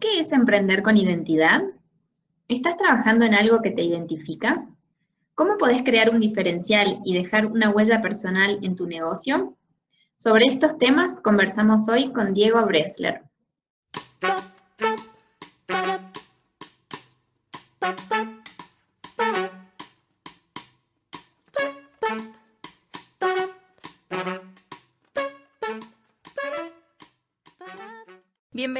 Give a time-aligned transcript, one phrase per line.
[0.00, 1.62] ¿qué es emprender con identidad?
[2.48, 4.66] ¿Estás trabajando en algo que te identifica?
[5.34, 9.54] ¿Cómo podés crear un diferencial y dejar una huella personal en tu negocio?
[10.16, 13.22] Sobre estos temas conversamos hoy con Diego Bresler.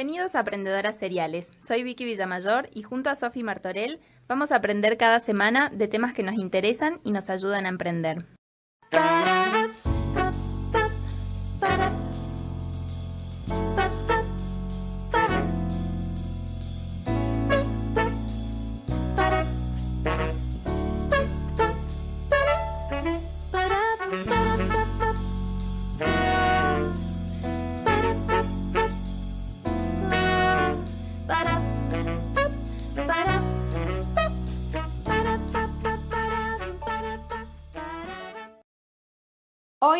[0.01, 1.51] Bienvenidos a Aprendedoras Seriales.
[1.63, 6.15] Soy Vicky Villamayor y junto a Sofi Martorell vamos a aprender cada semana de temas
[6.15, 8.25] que nos interesan y nos ayudan a emprender.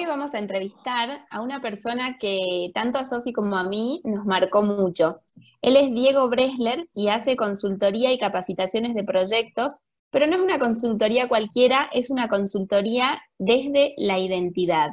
[0.01, 4.25] Hoy vamos a entrevistar a una persona que tanto a Sofi como a mí nos
[4.25, 5.21] marcó mucho.
[5.61, 9.73] Él es Diego Bresler y hace consultoría y capacitaciones de proyectos,
[10.09, 14.89] pero no es una consultoría cualquiera, es una consultoría desde la identidad.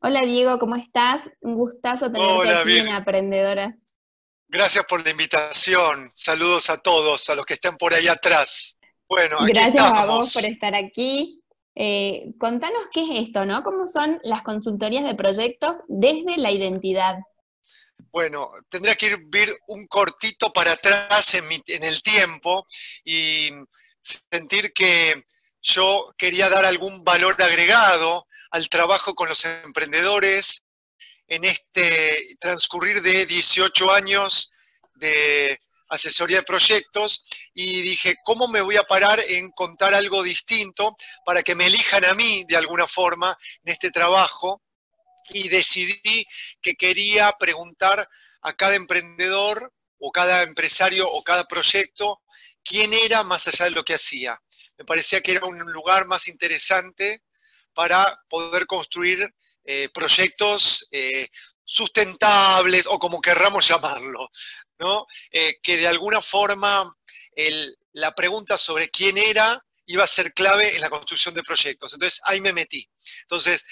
[0.00, 1.30] Hola Diego, ¿cómo estás?
[1.40, 3.94] Un gustazo tenerte aquí en Aprendedoras.
[4.48, 6.10] Gracias por la invitación.
[6.12, 8.76] Saludos a todos, a los que están por ahí atrás.
[9.08, 11.41] Bueno, Gracias a vos por estar aquí.
[11.74, 13.62] Eh, contanos qué es esto, ¿no?
[13.62, 17.16] ¿Cómo son las consultorías de proyectos desde la identidad?
[18.10, 22.66] Bueno, tendría que ir, un cortito para atrás en, en el tiempo
[23.04, 23.50] y
[24.30, 25.24] sentir que
[25.62, 30.62] yo quería dar algún valor agregado al trabajo con los emprendedores
[31.28, 34.50] en este transcurrir de 18 años
[34.94, 35.58] de
[35.92, 41.42] asesoría de proyectos y dije, ¿cómo me voy a parar en contar algo distinto para
[41.42, 44.62] que me elijan a mí de alguna forma en este trabajo?
[45.28, 46.26] Y decidí
[46.60, 48.08] que quería preguntar
[48.40, 52.22] a cada emprendedor o cada empresario o cada proyecto
[52.64, 54.40] quién era más allá de lo que hacía.
[54.78, 57.22] Me parecía que era un lugar más interesante
[57.74, 59.32] para poder construir
[59.64, 61.28] eh, proyectos eh,
[61.72, 64.30] sustentables o como querramos llamarlo,
[64.78, 65.06] ¿no?
[65.30, 66.94] Eh, que de alguna forma
[67.94, 71.94] la pregunta sobre quién era iba a ser clave en la construcción de proyectos.
[71.94, 72.88] Entonces ahí me metí.
[73.22, 73.64] Entonces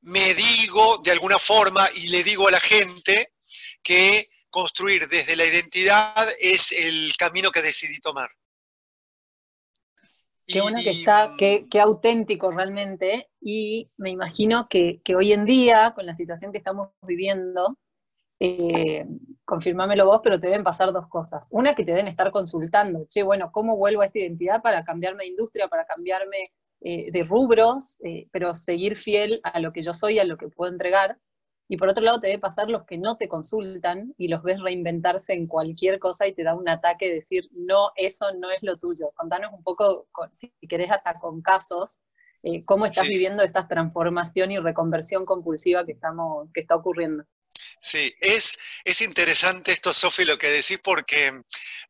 [0.00, 3.34] me digo de alguna forma y le digo a la gente
[3.82, 8.30] que construir desde la identidad es el camino que decidí tomar.
[10.46, 13.28] Qué bueno que está, qué, auténtico realmente.
[13.40, 17.78] Y me imagino que, hoy en día, con la situación que estamos viviendo,
[18.40, 19.06] eh,
[19.44, 21.48] confirmámelo vos, pero te deben pasar dos cosas.
[21.50, 25.24] Una, que te deben estar consultando, che, bueno, ¿cómo vuelvo a esta identidad para cambiarme
[25.24, 29.94] de industria, para cambiarme eh, de rubros, eh, pero seguir fiel a lo que yo
[29.94, 31.18] soy, a lo que puedo entregar?
[31.68, 34.60] Y por otro lado, te debe pasar los que no te consultan y los ves
[34.60, 38.58] reinventarse en cualquier cosa y te da un ataque de decir, no, eso no es
[38.62, 39.10] lo tuyo.
[39.14, 42.00] Contanos un poco, si querés, hasta con casos,
[42.42, 47.24] eh, cómo estás viviendo esta transformación y reconversión compulsiva que, estamos, que está ocurriendo.
[47.80, 51.32] Sí, es, es interesante esto, Sofi, lo que decís, porque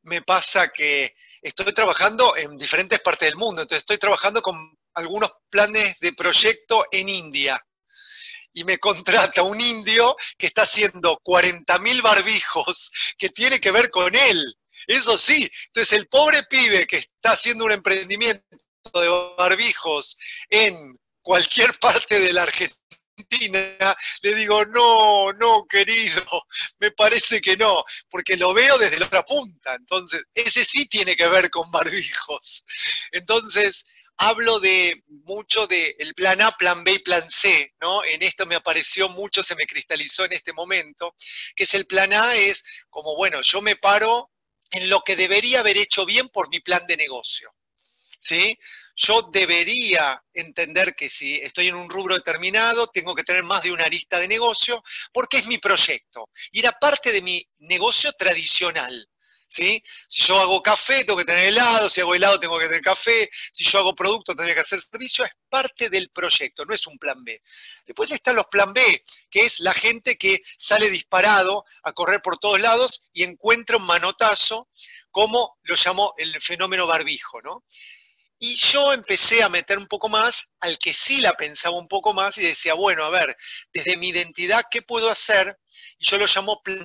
[0.03, 3.62] me pasa que estoy trabajando en diferentes partes del mundo.
[3.62, 7.61] Entonces, estoy trabajando con algunos planes de proyecto en India.
[8.55, 14.15] Y me contrata un indio que está haciendo 40.000 barbijos que tiene que ver con
[14.15, 14.43] él.
[14.87, 18.45] Eso sí, entonces el pobre pibe que está haciendo un emprendimiento
[18.93, 20.17] de barbijos
[20.51, 22.79] en cualquier parte de la Argentina,
[24.23, 26.25] le digo, no, no, querido,
[26.79, 29.75] me parece que no, porque lo veo desde la otra punta.
[29.75, 32.65] Entonces, ese sí tiene que ver con barbijos.
[33.13, 33.85] Entonces,
[34.17, 38.05] hablo de mucho del el plan A, plan B y plan C, ¿no?
[38.05, 41.15] En esto me apareció mucho, se me cristalizó en este momento,
[41.55, 44.31] que es el plan A, es como, bueno, yo me paro
[44.71, 47.55] en lo que debería haber hecho bien por mi plan de negocio.
[48.19, 48.56] ¿Sí?
[48.97, 53.73] yo debería entender que si estoy en un rubro determinado, tengo que tener más de
[53.73, 56.31] una arista de negocio, porque es mi proyecto.
[56.53, 59.09] Y era parte de mi negocio tradicional.
[59.55, 59.81] ¿Sí?
[60.09, 63.31] Si yo hago café, tengo que tener helado, si hago helado, tengo que tener café,
[63.53, 66.99] si yo hago producto, tendría que hacer servicio, es parte del proyecto, no es un
[66.99, 67.41] plan B.
[67.87, 72.37] Después están los plan B, que es la gente que sale disparado a correr por
[72.39, 74.69] todos lados y encuentra un manotazo,
[75.12, 77.62] como lo llamó el fenómeno barbijo, ¿no?
[78.46, 82.12] Y yo empecé a meter un poco más al que sí la pensaba un poco
[82.12, 83.35] más y decía, bueno, a ver,
[83.73, 85.58] desde mi identidad, ¿qué puedo hacer?
[85.99, 86.85] Y yo lo llamo plan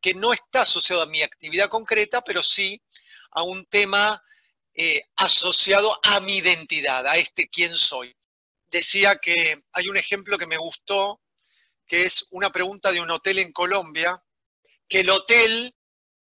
[0.00, 2.80] que no está asociado a mi actividad concreta, pero sí
[3.32, 4.24] a un tema
[4.72, 8.16] eh, asociado a mi identidad, a este quién soy.
[8.70, 11.20] Decía que hay un ejemplo que me gustó,
[11.86, 14.24] que es una pregunta de un hotel en Colombia,
[14.88, 15.76] que el hotel,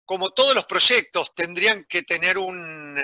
[0.04, 2.96] como todos los proyectos, tendrían que tener un,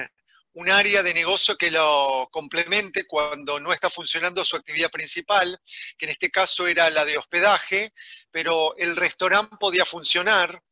[0.54, 5.58] un área de negocio que lo complemente cuando no está funcionando su actividad principal,
[5.96, 7.92] que en este caso era la de hospedaje,
[8.30, 10.62] pero el restaurante podía funcionar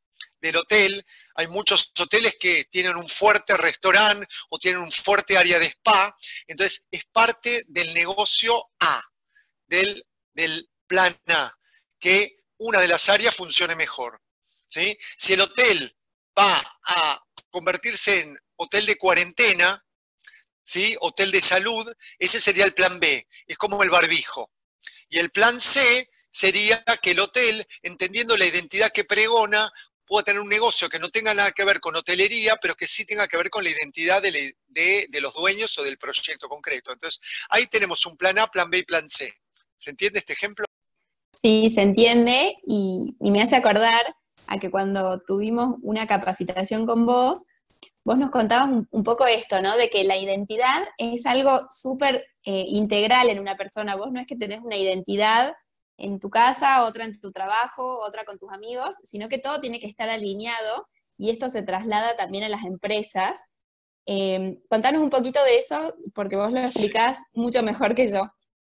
[0.41, 1.05] del hotel.
[1.37, 6.15] Hay muchos hoteles que tienen un fuerte restaurante o tienen un fuerte área de spa.
[6.47, 9.03] Entonces, es parte del negocio A,
[9.67, 11.55] del, del plan A,
[11.99, 14.21] que una de las áreas funcione mejor.
[14.69, 14.97] ¿sí?
[15.17, 15.97] Si el hotel
[16.39, 19.85] va a convertirse en hotel de cuarentena,
[20.63, 20.97] ¿sí?
[21.01, 24.51] hotel de salud, ese sería el plan B, es como el barbijo.
[25.09, 29.73] Y el plan C sería que el hotel, entendiendo la identidad que pregona,
[30.07, 33.07] pueda tener un negocio que no tenga nada que ver con hotelería, pero que sí
[33.07, 34.55] tenga que ver con la identidad de,
[35.21, 36.93] los dueños o del proyecto concreto.
[36.93, 39.33] Entonces, ahí tenemos un plan A, plan B y plan C.
[39.77, 40.67] ¿Se entiende este ejemplo?
[41.41, 44.15] Sí, se entiende y, me hace acordar
[44.47, 47.45] a que cuando tuvimos una capacitación con vos,
[48.05, 49.77] vos nos contabas un, poco esto, ¿no?
[49.77, 53.97] De que la identidad es algo súper eh, integral en una persona.
[53.97, 55.55] Vos no es que tenés una identidad
[55.97, 59.81] en tu casa, otra en tu trabajo, otra con tus amigos, sino que todo tiene
[59.81, 60.89] que estar alineado
[61.19, 63.39] y esto se traslada también a las empresas.
[64.07, 68.33] Eh, contanos un poquito de eso, porque vos lo explicás mucho mejor que yo.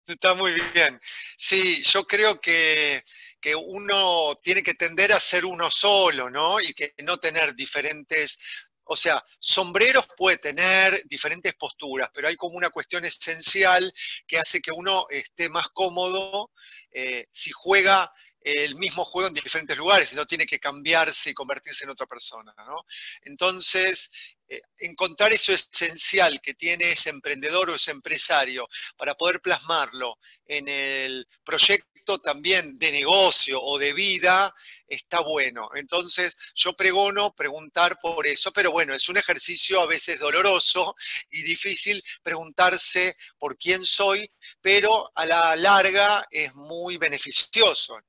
[0.05, 0.99] Está muy bien.
[1.37, 3.01] Sí, yo creo que,
[3.39, 6.59] que, uno tiene que tender a ser uno solo, ¿no?
[6.59, 8.37] Y que no tener diferentes
[8.85, 13.93] o sea, sombreros puede tener diferentes posturas, pero hay como una cuestión esencial
[14.27, 16.51] que hace que uno esté más cómodo
[16.91, 18.11] eh, si juega
[18.43, 22.05] el mismo juego en diferentes lugares y no tiene que cambiarse y convertirse en otra
[22.05, 22.53] persona.
[22.57, 22.85] ¿no?
[23.21, 24.11] Entonces,
[24.47, 30.67] eh, encontrar eso esencial que tiene ese emprendedor o ese empresario para poder plasmarlo en
[30.67, 34.53] el proyecto también de negocio o de vida
[34.87, 35.69] está bueno.
[35.75, 40.95] Entonces, yo pregono preguntar por eso, pero bueno, es un ejercicio a veces doloroso
[41.31, 44.29] y difícil preguntarse por quién soy,
[44.61, 47.99] pero a la larga es muy beneficioso,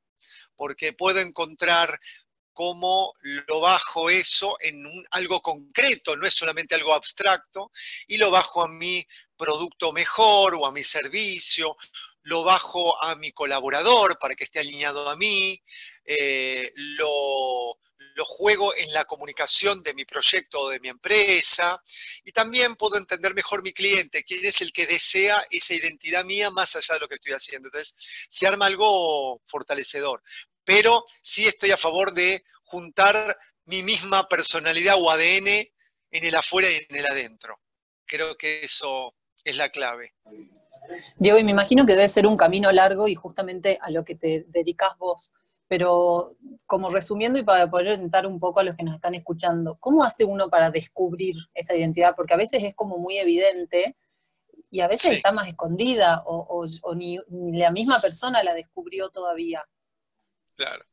[0.57, 1.99] porque puedo encontrar
[2.53, 7.73] cómo lo bajo eso en algo concreto, no es solamente algo abstracto,
[8.07, 9.05] y lo bajo a mi
[9.37, 11.77] producto mejor o a mi servicio
[12.25, 15.63] lo bajo a mi colaborador para que esté alineado a mí,
[16.05, 17.79] eh, lo,
[18.27, 21.83] juego en la comunicación de mi proyecto o de mi empresa
[22.25, 26.51] y también puedo entender mejor mi cliente, quién es el que desea esa identidad mía
[26.51, 27.69] más allá de lo que estoy haciendo.
[27.69, 27.95] Entonces,
[28.29, 30.23] se arma algo fortalecedor.
[30.65, 33.37] Pero sí estoy a favor de juntar
[33.67, 37.61] mi misma personalidad o ADN en el afuera y en el adentro.
[38.07, 40.15] Creo que eso es la clave.
[41.17, 44.15] Diego, y me imagino que debe ser un camino largo y justamente a lo que
[44.15, 45.33] te dedicas vos.
[45.67, 46.37] Pero
[46.67, 50.05] como resumiendo y para poder orientar un poco a los que nos están escuchando, ¿cómo
[50.05, 52.15] hace uno para descubrir esa identidad?
[52.15, 53.97] Porque a veces es como muy evidente
[54.71, 57.19] y a veces está más escondida o, ni,
[57.53, 59.65] la misma persona la descubrió todavía.
[60.57, 60.85] Claro.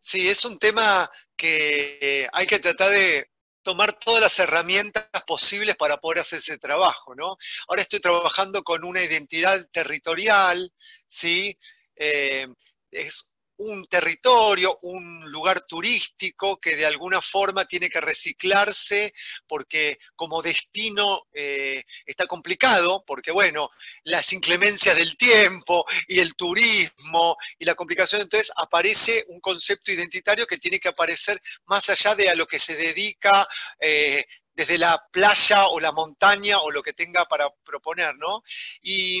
[0.00, 3.30] Sí, es un tema que hay que tratar de
[3.64, 7.36] tomar todas las herramientas posibles para poder hacer ese trabajo, ¿no?
[7.66, 10.72] Ahora estoy trabajando con una identidad territorial,
[11.08, 11.58] ¿sí?
[11.96, 12.46] Eh,
[12.92, 19.12] es un territorio, un lugar turístico que de alguna forma tiene que reciclarse
[19.46, 23.70] porque como destino eh, está complicado, porque bueno,
[24.04, 30.46] las inclemencias del tiempo y el turismo y la complicación, entonces aparece un concepto identitario
[30.46, 33.46] que tiene que aparecer más allá de a lo que se dedica.
[33.80, 34.24] Eh,
[34.56, 38.44] desde la playa o la montaña o lo que tenga para proponer, ¿no?
[38.82, 39.20] y,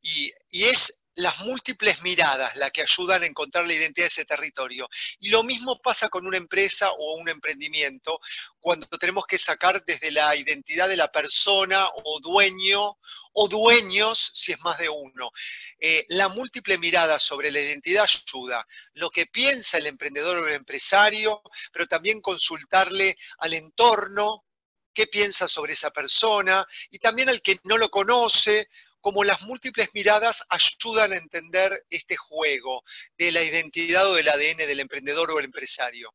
[0.00, 4.88] y es las múltiples miradas las que ayudan a encontrar la identidad de ese territorio.
[5.20, 8.20] Y lo mismo pasa con una empresa o un emprendimiento
[8.58, 12.98] cuando tenemos que sacar desde la identidad de la persona o dueño
[13.32, 15.30] o dueños si es más de uno.
[15.78, 18.66] Eh, la múltiple mirada sobre la identidad ayuda.
[18.94, 24.44] Lo que piensa el emprendedor o el empresario, pero también consultarle al entorno,
[24.92, 28.68] qué piensa sobre esa persona y también al que no lo conoce
[29.00, 32.82] como las múltiples miradas ayudan a entender este juego
[33.16, 36.14] de la identidad o del ADN del emprendedor o el empresario.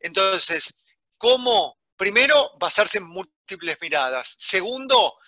[0.00, 0.74] Entonces,
[1.16, 1.78] ¿cómo?
[1.96, 4.34] Primero, basarse en múltiples miradas.
[4.38, 5.18] Segundo,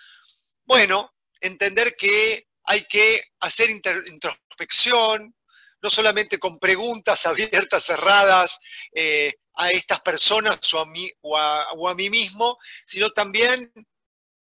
[0.64, 5.34] bueno, entender que hay que hacer introspección,
[5.82, 8.58] no solamente con preguntas abiertas, cerradas,
[8.92, 13.72] eh, a estas personas o a mí, o a, mí mismo, sino también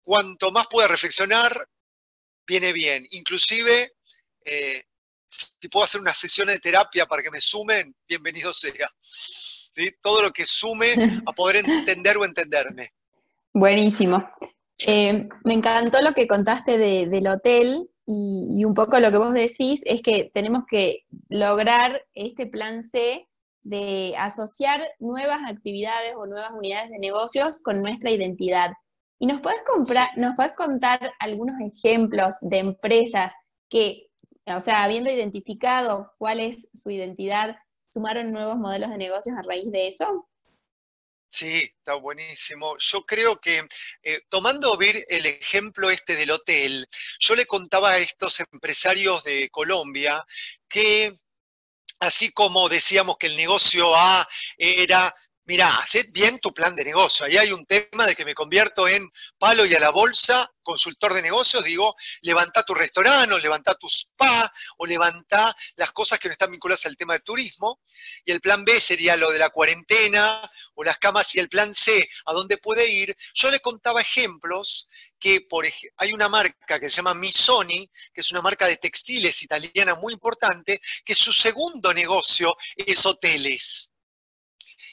[0.02, 1.68] cuanto más pueda reflexionar,
[2.46, 3.06] viene bien.
[3.10, 3.92] Inclusive,
[4.44, 4.84] eh,
[5.26, 8.90] si puedo hacer una sesión de terapia para que me sumen, bienvenido sea.
[10.00, 10.94] Todo lo que sume
[11.26, 12.92] a poder entender o entenderme.
[13.52, 14.28] Buenísimo.
[14.86, 19.82] Eh, me encantó lo que contaste del hotel y, un poco lo que vos decís
[19.84, 23.26] es que tenemos que lograr este plan C
[23.62, 28.72] de asociar nuevas actividades o nuevas unidades de negocios con nuestra identidad.
[29.18, 33.32] ¿Y nos puedes, comprar, nos puedes contar algunos ejemplos de empresas
[33.68, 34.08] que,
[34.46, 37.56] o sea, habiendo identificado cuál es su identidad,
[37.88, 40.28] sumaron nuevos modelos de negocios a raíz de eso?
[41.30, 42.76] Sí, está buenísimo.
[42.78, 43.66] Yo creo que
[44.02, 46.86] eh, tomando ver el ejemplo este del hotel,
[47.18, 50.24] yo le contaba a estos empresarios de Colombia
[50.68, 51.18] que
[51.98, 55.12] así como decíamos que el negocio A era
[55.46, 57.26] Mira, haced bien tu plan de negocio.
[57.26, 59.06] Ahí hay un tema de que me convierto en
[59.38, 63.86] palo y a la bolsa, consultor de negocios, digo, levanta tu restaurante, o levanta tu
[63.86, 67.80] spa, o levanta las cosas que no están vinculadas al tema de turismo.
[68.24, 71.74] Y el plan B sería lo de la cuarentena o las camas y el plan
[71.74, 73.14] C, a dónde puede ir.
[73.34, 75.66] Yo le contaba ejemplos que por
[75.98, 80.14] hay una marca que se llama Misoni, que es una marca de textiles italiana muy
[80.14, 83.93] importante, que su segundo negocio es hoteles.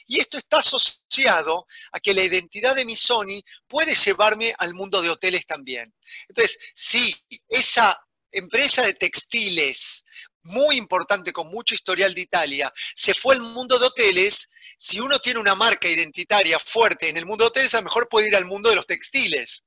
[0.06, 5.02] Y esto está asociado a que la identidad de mi Sony puede llevarme al mundo
[5.02, 5.92] de hoteles también.
[6.28, 7.14] Entonces, si
[7.48, 7.98] esa
[8.30, 10.04] empresa de textiles
[10.44, 15.18] muy importante con mucho historial de Italia se fue al mundo de hoteles, si uno
[15.20, 18.36] tiene una marca identitaria fuerte en el mundo de hoteles, a lo mejor puede ir
[18.36, 19.64] al mundo de los textiles.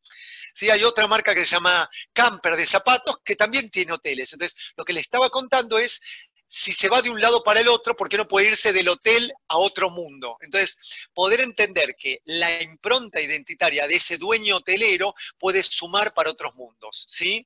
[0.54, 4.32] Sí, hay otra marca que se llama Camper de zapatos que también tiene hoteles.
[4.34, 6.02] Entonces, lo que le estaba contando es
[6.58, 8.88] si se va de un lado para el otro, ¿por qué no puede irse del
[8.88, 10.38] hotel a otro mundo?
[10.40, 10.80] Entonces,
[11.14, 17.08] poder entender que la impronta identitaria de ese dueño hotelero puede sumar para otros mundos,
[17.10, 17.46] ¿sí?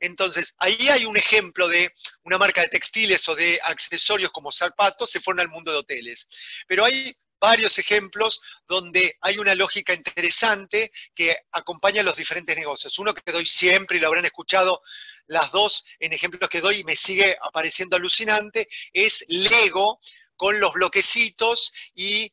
[0.00, 1.94] Entonces, ahí hay un ejemplo de
[2.24, 6.28] una marca de textiles o de accesorios como zapatos, se fueron al mundo de hoteles.
[6.68, 12.98] Pero hay varios ejemplos donde hay una lógica interesante que acompaña los diferentes negocios.
[12.98, 14.82] Uno que doy siempre y lo habrán escuchado
[15.26, 20.00] las dos en ejemplos que doy me sigue apareciendo alucinante, es Lego
[20.36, 22.32] con los bloquecitos y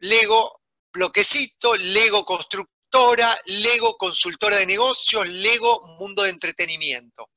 [0.00, 7.30] Lego bloquecito, Lego constructora, Lego consultora de negocios, Lego mundo de entretenimiento.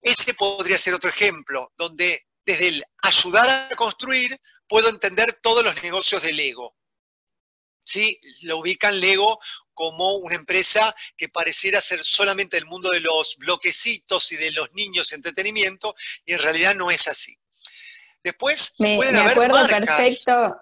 [0.00, 5.82] Ese podría ser otro ejemplo, donde desde el ayudar a construir puedo entender todos los
[5.82, 6.76] negocios de Lego.
[7.84, 8.20] ¿Sí?
[8.42, 9.40] Lo ubican Lego
[9.80, 14.70] como una empresa que pareciera ser solamente el mundo de los bloquecitos y de los
[14.74, 15.94] niños entretenimiento,
[16.26, 17.34] y en realidad no es así.
[18.22, 20.54] Después me, pueden me acuerdo perfecto,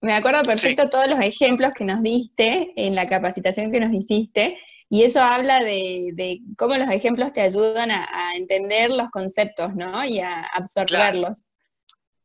[0.00, 4.56] me acuerdo perfecto todos los ejemplos que nos diste en la capacitación que nos hiciste,
[4.88, 10.06] y eso habla de, cómo los ejemplos te ayudan a, entender los conceptos, ¿no?
[10.06, 11.48] Y a absorberlos.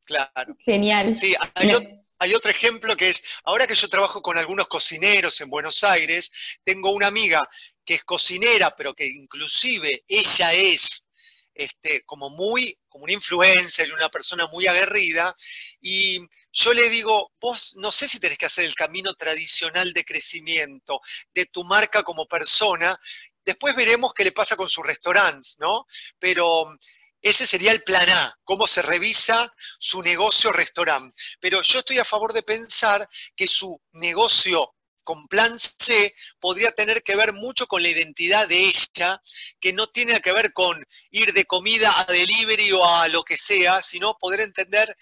[0.06, 0.56] Claro.
[0.60, 1.16] Genial.
[1.16, 5.50] Sí, hay, hay otro ejemplo que es, ahora que yo trabajo con algunos cocineros en
[5.50, 6.32] Buenos Aires,
[6.64, 7.50] tengo una amiga
[7.86, 11.08] que es cocinera, pero que inclusive ella es
[11.54, 15.36] este, como muy, como una influencer una persona muy aguerrida,
[15.82, 16.20] y
[16.52, 21.02] yo le digo, vos no sé si tenés que hacer el camino tradicional de crecimiento
[21.34, 22.98] de tu marca como persona,
[23.44, 25.86] después veremos qué le pasa con sus restaurantes, ¿no?
[26.18, 26.78] Pero
[27.22, 31.18] ese sería el plan A, cómo se revisa su negocio restaurante.
[31.40, 34.74] Pero yo estoy a favor de pensar que su negocio
[35.04, 39.20] con plan C podría tener que ver mucho con la identidad de ella,
[39.60, 40.78] que no tiene que ver con
[41.10, 44.96] ir de comida a delivery o a lo que sea, sino poder entender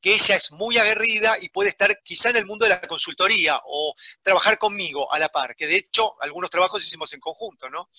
[0.00, 3.60] que ella es muy aguerrida y puede estar quizá en el mundo de la consultoría
[3.64, 7.90] o trabajar conmigo a la par, que de hecho algunos trabajos hicimos en conjunto, ¿no?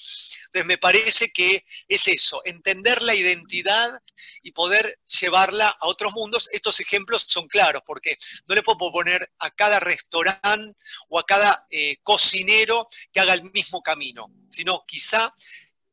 [0.46, 4.02] Entonces me parece que es eso, entender la identidad
[4.42, 6.50] y poder llevarla a otros mundos.
[6.52, 8.18] Estos ejemplos son claros porque
[8.48, 10.78] no le puedo poner a cada restaurante
[11.10, 15.34] o a cada eh, cocinero que haga el mismo camino, sino quizá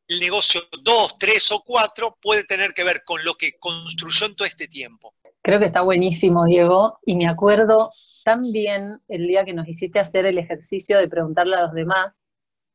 [0.08, 4.34] el negocio 2, 3 o 4 puede tener que ver con lo que construyó en
[4.34, 5.14] todo este tiempo.
[5.42, 7.92] Creo que está buenísimo, Diego, y me acuerdo
[8.24, 12.24] tan bien el día que nos hiciste hacer el ejercicio de preguntarle a los demás,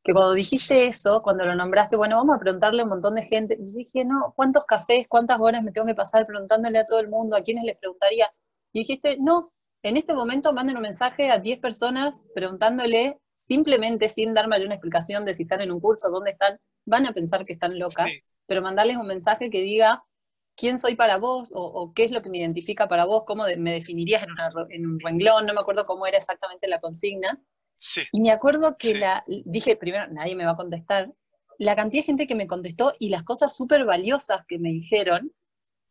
[0.02, 3.22] que cuando dijiste eso, cuando lo nombraste, bueno, vamos a preguntarle a un montón de
[3.22, 7.00] gente, yo dije, no, ¿cuántos cafés, cuántas horas me tengo que pasar preguntándole a todo
[7.00, 8.28] el mundo, a quiénes les preguntaría?
[8.72, 14.34] Y dijiste, no, en este momento manden un mensaje a 10 personas preguntándole simplemente sin
[14.34, 17.52] darme una explicación de si están en un curso, dónde están, van a pensar que
[17.52, 18.10] están locas,
[18.46, 20.04] pero mandarles un mensaje que diga,
[20.56, 23.72] quién soy para vos o, qué es lo que me identifica para vos, cómo me
[23.72, 24.24] definirías
[24.70, 27.40] en, un renglón, no me acuerdo cómo era exactamente la consigna.
[28.12, 31.12] Y me acuerdo que la, dije, primero, nadie me va a contestar,
[31.58, 35.32] la cantidad de gente que me contestó y las cosas súper valiosas que me dijeron,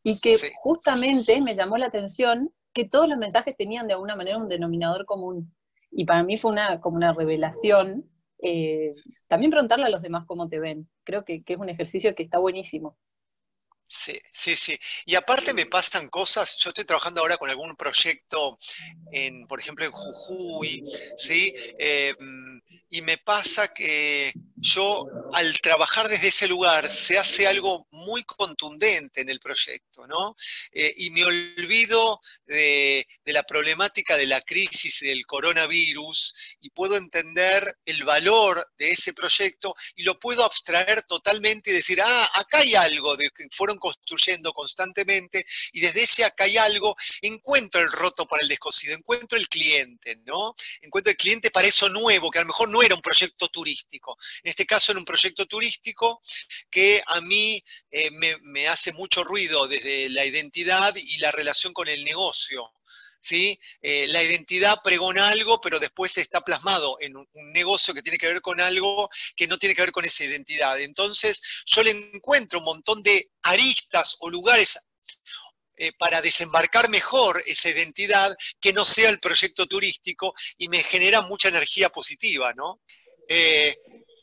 [0.04, 4.38] y que justamente me llamó la atención que todos los mensajes tenían de alguna manera
[4.38, 5.56] un denominador común.
[5.92, 8.10] Y para mí fue una, como una revelación.
[8.44, 8.94] Eh,
[9.28, 10.90] también preguntarle a los demás cómo te ven.
[11.04, 12.98] Creo que, que es un ejercicio que está buenísimo.
[13.88, 14.78] Sí, sí, sí.
[15.06, 18.58] Y aparte me pasan cosas, yo estoy trabajando ahora con algún proyecto,
[19.12, 20.84] en, por ejemplo, en Jujuy,
[21.16, 21.54] ¿sí?
[21.78, 22.14] Eh,
[22.90, 29.22] y me pasa que yo al trabajar desde ese lugar se hace algo muy contundente
[29.22, 30.38] en el proyecto, ¿no?
[30.72, 37.78] Eh, y me olvido de, la problemática de la crisis del coronavirus y puedo entender
[37.86, 42.76] el valor de ese proyecto y lo puedo abstraer totalmente y decir, ah, acá hay
[42.76, 45.44] algo de que fueron construyendo constantemente
[45.74, 50.22] y desde ese acá hay algo, encuentro el roto para el descosido, encuentro el cliente,
[50.26, 50.56] ¿no?
[50.82, 54.18] Encuentro el cliente para eso nuevo, que a lo mejor no era un proyecto turístico.
[54.54, 56.22] Este caso era un proyecto turístico
[56.70, 61.88] que a mí eh, me, hace mucho ruido desde la identidad y la relación con
[61.88, 62.72] el negocio.
[63.20, 63.58] ¿Sí?
[63.82, 68.28] Eh, la identidad pregona algo, pero después está plasmado en un, negocio que tiene que
[68.28, 70.80] ver con algo que no tiene que ver con esa identidad.
[70.82, 74.78] Entonces, yo le encuentro un montón de aristas o lugares
[75.78, 81.22] eh, para desembarcar mejor esa identidad que no sea el proyecto turístico y me genera
[81.22, 82.82] mucha energía positiva, ¿no?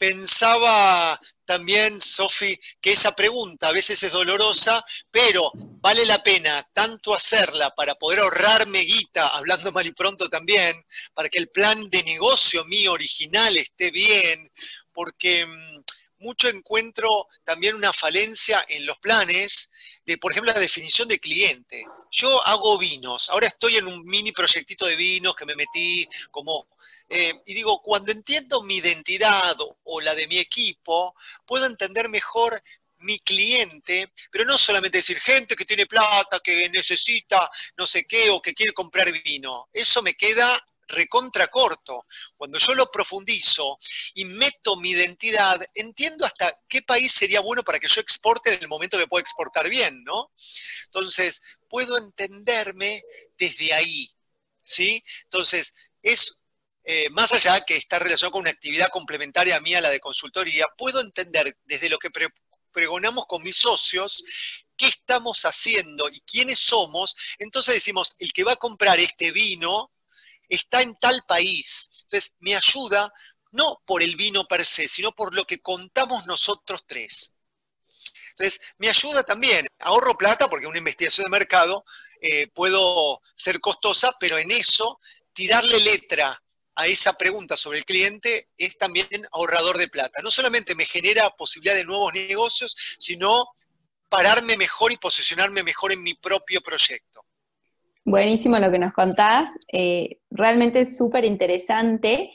[0.00, 7.14] Pensaba también, Sofi, que esa pregunta a veces es dolorosa, pero vale la pena tanto
[7.14, 10.75] hacerla para poder ahorrarme guita, hablando mal y pronto también,
[11.12, 14.50] para que el plan de negocio mío original esté bien,
[14.90, 15.83] porque mm,
[16.21, 19.71] mucho encuentro también una falencia en los planes
[20.07, 21.85] de, por ejemplo, la definición de cliente.
[22.11, 26.69] Yo hago vinos, ahora estoy en un mini proyectito de vinos que me metí como
[27.12, 31.12] eh, y digo, cuando entiendo mi identidad o, la de mi equipo,
[31.44, 32.62] puedo entender mejor
[32.99, 38.31] mi cliente, pero no solamente decir gente que tiene plata, que necesita no sé qué
[38.31, 39.68] o que quiere comprar vino.
[39.73, 42.07] Eso me queda recontra corto.
[42.37, 43.79] Cuando yo lo profundizo
[44.14, 48.62] y meto mi identidad, entiendo hasta qué país sería bueno para que yo exporte en
[48.62, 50.31] el momento que pueda exportar bien, ¿no?
[50.87, 53.03] Entonces, puedo entenderme
[53.37, 54.11] desde ahí,
[54.62, 55.03] ¿sí?
[55.25, 56.39] Entonces, es
[56.85, 60.01] eh, más allá que está relacionado con una actividad complementaria a mí, a la de
[60.01, 62.11] consultoría, puedo entender desde lo que
[62.73, 64.25] pregonamos con mis socios
[64.77, 67.14] qué estamos haciendo y quiénes somos.
[67.38, 69.93] Entonces decimos, el que va a comprar este vino
[70.49, 71.90] está en tal país.
[72.05, 73.12] Entonces me ayuda
[73.53, 77.35] no por el vino per se, sino por lo que contamos nosotros tres.
[78.31, 81.85] Entonces, me ayuda también, ahorro plata porque una investigación de mercado
[82.21, 84.99] eh, puedo ser costosa, pero en eso,
[85.33, 86.40] tirarle letra
[86.81, 90.23] a esa pregunta sobre el cliente es también ahorrador de plata.
[90.23, 93.49] No solamente me genera posibilidad de nuevos negocios, sino
[94.09, 97.21] pararme mejor y posicionarme mejor en mi propio proyecto.
[98.05, 102.31] Buenísimo lo que nos contás, eh, realmente es súper interesante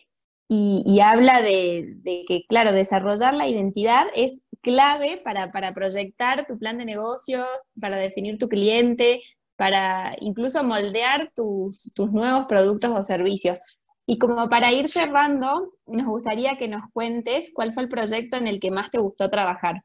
[0.47, 6.77] y, habla de, que, claro, desarrollar la identidad es clave para, para proyectar tu plan
[6.77, 7.47] de negocios,
[7.81, 9.23] para definir tu cliente,
[9.55, 13.59] para incluso moldear tus, tus nuevos productos o servicios.
[14.05, 18.47] Y como para ir cerrando, nos gustaría que nos cuentes cuál fue el proyecto en
[18.47, 19.83] el que más te gustó trabajar.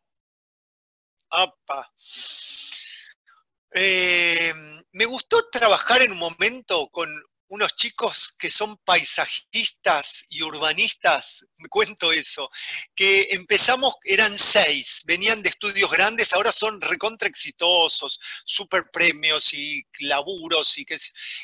[3.72, 4.52] Eh,
[4.92, 7.08] me gustó trabajar en un momento con
[7.50, 12.48] unos chicos que son paisajistas y urbanistas, me cuento eso,
[12.94, 19.84] que empezamos, eran seis, venían de estudios grandes, ahora son recontra exitosos, super premios y
[19.98, 20.96] laburos y que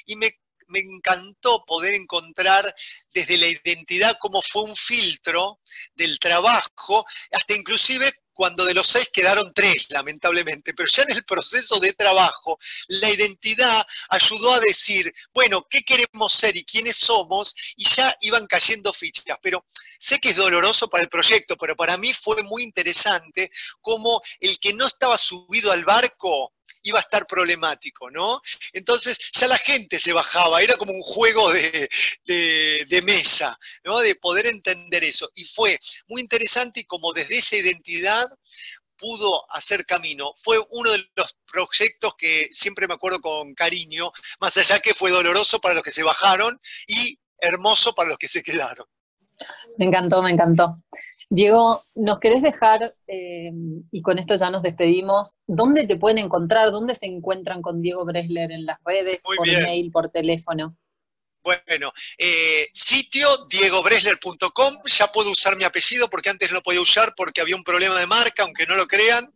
[0.06, 2.74] y me me encantó poder encontrar
[3.12, 5.61] desde la identidad cómo fue un filtro
[5.94, 11.24] del trabajo, hasta inclusive cuando de los seis quedaron tres, lamentablemente, pero ya en el
[11.24, 17.55] proceso de trabajo, la identidad ayudó a decir, bueno, ¿qué queremos ser y quiénes somos?
[17.76, 19.64] Y ya iban cayendo fichas, pero
[19.98, 23.50] sé que es doloroso para el proyecto, pero para mí fue muy interesante
[23.81, 26.52] como el que no estaba subido al barco
[26.87, 28.40] iba a estar problemático, ¿no?
[28.72, 31.88] Entonces ya la gente se bajaba, era como un juego de,
[33.05, 33.99] mesa, ¿no?
[34.01, 35.31] De poder entender eso.
[35.35, 38.27] Y fue muy interesante y como desde esa identidad
[38.96, 40.33] pudo hacer camino.
[40.37, 45.11] Fue uno de los proyectos que siempre me acuerdo con cariño, más allá que fue
[45.11, 48.87] doloroso para los que se bajaron y hermoso para los que se quedaron.
[49.77, 50.83] Me encantó, me encantó.
[51.28, 53.50] Diego, ¿nos querés dejar, eh,
[53.90, 58.04] y con esto ya nos despedimos, dónde te pueden encontrar, dónde se encuentran con Diego
[58.04, 60.76] Bresler en las redes, por mail, por teléfono?
[61.42, 67.40] Bueno, eh, sitio diegobresler.com, ya puedo usar mi apellido porque antes no podía usar porque
[67.40, 69.32] había un problema de marca, aunque no lo crean.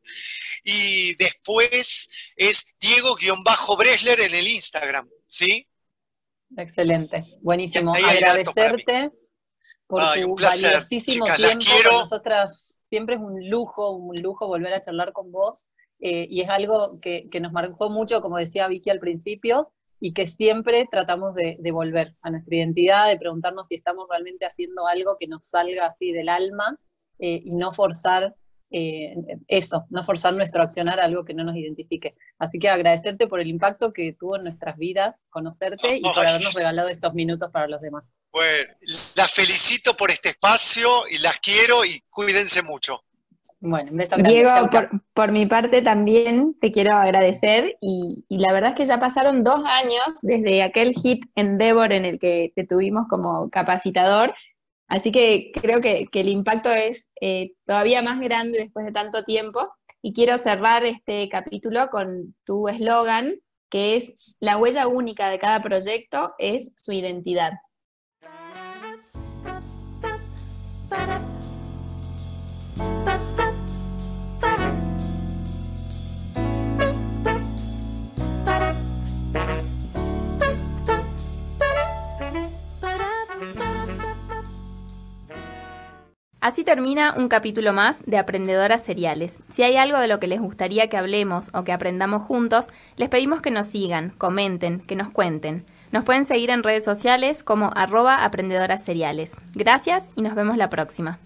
[0.64, 5.68] Y después es Diego-Bresler en el Instagram, ¿sí?
[6.56, 7.94] Excelente, buenísimo.
[7.94, 9.10] Agradecerte
[9.90, 11.64] por tu valiosísimo tiempo.
[11.82, 15.68] Para nosotras siempre es un lujo, un lujo volver a charlar con vos.
[16.02, 20.14] Eh, y es algo que, que, nos marcó mucho, como decía Vicky al principio, y
[20.14, 25.16] que siempre tratamos de, volver a nuestra identidad, de preguntarnos si estamos realmente haciendo algo
[25.20, 26.78] que nos salga así del alma
[27.18, 28.34] eh, y no forzar
[28.70, 29.14] eh,
[29.48, 32.14] eso, no forzar nuestro accionar a algo que no nos identifique.
[32.38, 36.54] Así que agradecerte por el impacto que tuvo en nuestras vidas, conocerte y por habernos
[36.54, 38.14] regalado estos minutos para los demás.
[38.32, 38.72] Bueno,
[39.16, 43.02] las felicito por este espacio y las quiero y cuídense mucho.
[43.62, 44.32] Bueno, un beso grande.
[44.32, 44.50] Diego,
[45.12, 49.62] por, mi parte también te quiero agradecer y, la verdad es que ya pasaron dos
[49.66, 54.32] años desde aquel hit Endeavor en el que te tuvimos como capacitador,
[54.90, 59.72] así que creo que, el impacto es eh, todavía más grande después de tanto tiempo
[60.02, 63.36] y quiero cerrar este capítulo con tu eslogan
[63.70, 67.52] que es la huella única de cada proyecto es su identidad.
[86.40, 89.40] Así termina un capítulo más de Aprendedoras Seriales.
[89.50, 93.10] Si hay algo de lo que les gustaría que hablemos o que aprendamos juntos, les
[93.10, 95.66] pedimos que nos sigan, comenten, que nos cuenten.
[95.92, 99.36] Nos pueden seguir en redes sociales como arroba aprendedoras seriales.
[99.52, 101.18] Gracias y nos vemos la próxima.